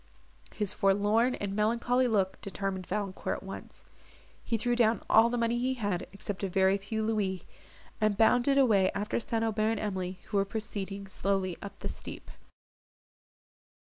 His 0.55 0.73
forlorn 0.73 1.35
and 1.35 1.55
melancholy 1.55 2.07
look 2.07 2.41
determined 2.41 2.87
Valancourt 2.87 3.35
at 3.37 3.43
once; 3.43 3.85
he 4.43 4.57
threw 4.57 4.75
down 4.75 5.03
all 5.07 5.29
the 5.29 5.37
money 5.37 5.59
he 5.59 5.75
had, 5.75 6.07
except 6.11 6.43
a 6.43 6.49
very 6.49 6.75
few 6.79 7.03
louis, 7.05 7.43
and 8.01 8.17
bounded 8.17 8.57
away 8.57 8.89
after 8.95 9.19
St. 9.19 9.43
Aubert 9.43 9.73
and 9.73 9.79
Emily, 9.79 10.19
who 10.29 10.37
were 10.37 10.43
proceeding 10.43 11.05
slowly 11.05 11.55
up 11.61 11.77
the 11.81 11.87
steep. 11.87 12.31